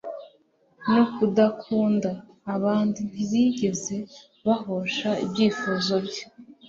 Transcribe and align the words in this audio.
no 0.93 1.03
kudakunda 1.15 2.11
abandi 2.55 2.99
Ntibigeze 3.09 3.95
bahosha 4.45 5.09
ibyifuzo 5.23 5.93
bye 6.05 6.23